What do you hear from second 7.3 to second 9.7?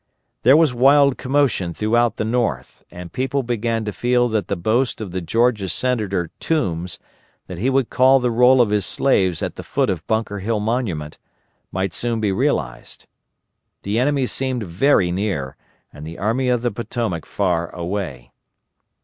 that he would call the roll of his slaves at the